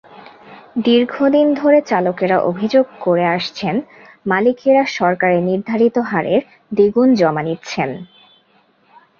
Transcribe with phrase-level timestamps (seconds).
[0.83, 3.75] দীর্ঘদিন ধরে চালকেরা অভিযোগ করে আসছেন,
[4.25, 6.41] মালিকেরা সরকারনির্ধারিত হারের
[6.73, 7.89] দ্বিগুণ জমা নিচ্ছেন।